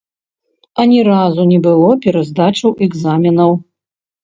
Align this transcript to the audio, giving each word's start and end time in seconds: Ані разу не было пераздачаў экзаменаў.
Ані 0.83 1.01
разу 1.09 1.45
не 1.51 1.59
было 1.67 1.91
пераздачаў 2.07 2.69
экзаменаў. 2.89 3.57